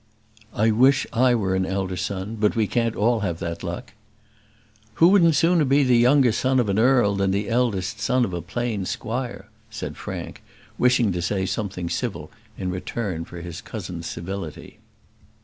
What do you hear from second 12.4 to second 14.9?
in return for his cousin's civility.